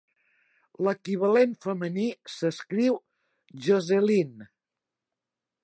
[0.85, 2.07] L'equivalent femení
[2.37, 2.97] s'escriu
[3.67, 4.49] "Jocelyne".